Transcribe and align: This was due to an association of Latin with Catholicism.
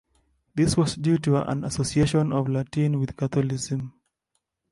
This 0.55 0.75
was 0.75 0.95
due 0.95 1.19
to 1.19 1.47
an 1.47 1.63
association 1.63 2.33
of 2.33 2.47
Latin 2.49 2.99
with 2.99 3.15
Catholicism. 3.15 3.93